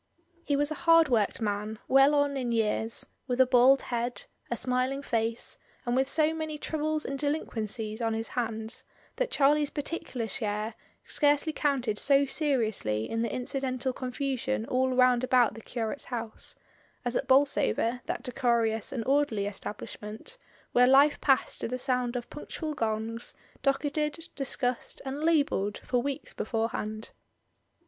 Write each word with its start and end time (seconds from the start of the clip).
He 0.43 0.55
was 0.55 0.71
a 0.71 0.81
hard 0.89 1.09
worked 1.09 1.41
man, 1.41 1.77
well 1.87 2.15
on 2.15 2.35
in 2.35 2.51
years, 2.51 3.05
with 3.27 3.39
a 3.39 3.45
bald 3.45 3.83
head, 3.83 4.23
a 4.49 4.57
smiling 4.57 5.03
face, 5.03 5.59
and 5.85 5.95
with 5.95 6.09
so 6.09 6.33
many 6.33 6.57
troubles 6.57 7.05
and 7.05 7.19
delinquencies 7.19 8.01
on 8.01 8.15
his 8.15 8.29
hands 8.29 8.83
that 9.17 9.29
Charlie's 9.29 9.69
particular 9.69 10.27
share 10.27 10.73
scarcely 11.05 11.53
counted 11.53 11.99
so 11.99 12.25
seriously 12.25 13.07
in 13.07 13.21
the 13.21 13.31
incidental 13.31 13.93
confusion 13.93 14.65
all 14.65 14.89
round 14.89 15.23
about 15.23 15.53
the 15.53 15.61
curate's 15.61 16.05
house, 16.05 16.55
as 17.05 17.15
at 17.15 17.27
Bolsover, 17.27 18.01
that 18.07 18.23
decorous 18.23 18.91
and 18.91 19.05
orderly 19.05 19.45
establishment, 19.45 20.39
where 20.71 20.87
life 20.87 21.21
passed 21.21 21.61
to 21.61 21.67
the 21.67 21.77
sound 21.77 22.15
of 22.15 22.27
punctual 22.31 22.73
gongs, 22.73 23.35
docketed, 23.61 24.29
discussed, 24.35 24.99
and 25.05 25.19
labelled 25.21 25.77
for 25.77 26.01
weeks 26.01 26.33
beforehand. 26.33 27.11